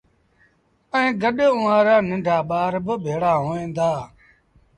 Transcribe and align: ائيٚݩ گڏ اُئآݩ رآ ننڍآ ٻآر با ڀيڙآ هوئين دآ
ائيٚݩ 0.95 1.17
گڏ 1.21 1.37
اُئآݩ 1.55 1.85
رآ 1.87 1.95
ننڍآ 2.09 2.37
ٻآر 2.49 2.73
با 2.85 2.93
ڀيڙآ 3.03 3.33
هوئين 3.43 3.69
دآ 3.77 3.91